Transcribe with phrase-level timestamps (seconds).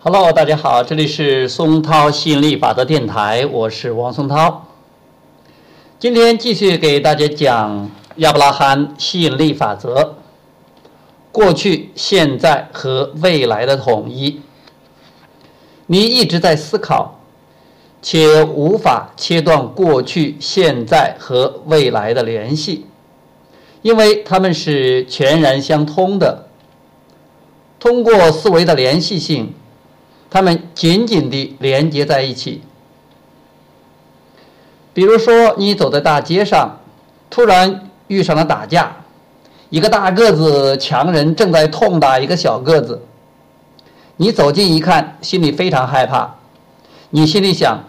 [0.00, 4.64] Hello，大家好，这里是松涛吸引力法则电台，我是王松涛。
[5.98, 10.14] 今天继续给大家讲亚伯拉罕吸引力法则，
[11.32, 14.40] 过去、现在和未来的统一。
[15.86, 17.18] 你一直在思考，
[18.00, 22.86] 且无法切断过去、现在和未来的联系，
[23.82, 26.46] 因为它们是全然相通的。
[27.80, 29.54] 通过思维的联系性。
[30.30, 32.62] 它们紧紧地连接在一起。
[34.92, 36.80] 比如说，你走在大街上，
[37.30, 38.96] 突然遇上了打架，
[39.70, 43.02] 一个大个子强人正在痛打一个小个子。
[44.16, 46.34] 你走近一看，心里非常害怕。
[47.10, 47.84] 你心里想：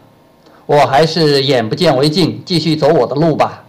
[0.65, 3.63] 我还是眼不见为净，继续走我的路吧，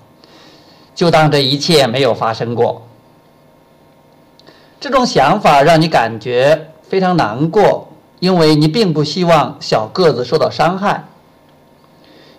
[0.94, 2.86] 就当这一切没有发生过。
[4.78, 7.89] 这种想法让你感觉非常难过。
[8.20, 11.04] 因为你并不希望小个子受到伤害，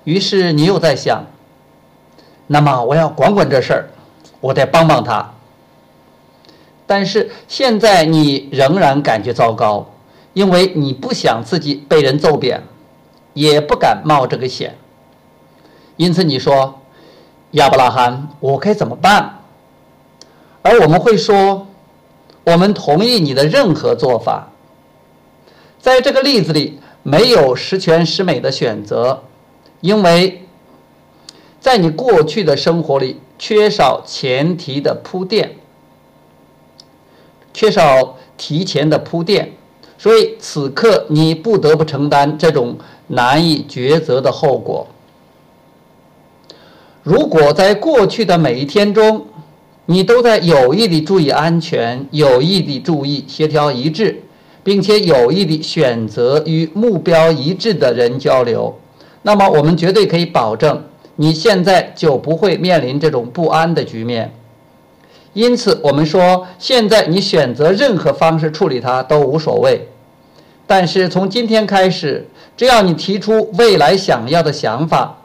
[0.03, 1.25] 于是你又在想：
[2.47, 3.89] 那么我要管管这事儿，
[4.39, 5.33] 我得帮帮他。
[6.85, 9.91] 但是现在你仍然感觉糟糕，
[10.33, 12.63] 因为你不想自己被人揍扁，
[13.33, 14.77] 也不敢冒这个险。
[15.97, 16.79] 因此你说
[17.51, 19.39] ：“亚伯拉罕，我该怎么办？”
[20.61, 21.67] 而我们会说
[22.45, 24.49] ：“我们同意你的任何做法。”
[25.81, 29.23] 在这个例子里，没有十全十美的选择，
[29.79, 30.43] 因为
[31.59, 35.55] 在你过去的生活里缺少前提的铺垫，
[37.51, 39.53] 缺少提前的铺垫，
[39.97, 44.87] 所以此刻你不得不承担这种难以抉择的后果。
[47.01, 49.25] 如果在过去的每一天中，
[49.87, 54.21] 你都在有意地注意安全，有意地注意协调一致。
[54.63, 58.79] 并且有意地选择与目标一致的人交流，
[59.23, 60.83] 那么我们绝对可以保证，
[61.15, 64.33] 你现在就不会面临这种不安的局面。
[65.33, 69.87] 因此，我们说，现在你选择任何方式处理它都无所谓。
[70.67, 75.17] 但是从今天开始，只要你提出未来想要的想法，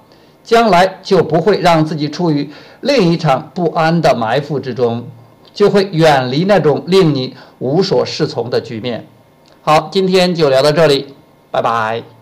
[0.44, 2.48] 将来就不会让自己处于
[2.80, 5.06] 另一场不安的埋伏之中，
[5.52, 9.06] 就会远离那种令你无所适从的局面。
[9.68, 11.12] 好，今天就聊到这里，
[11.50, 12.15] 拜拜。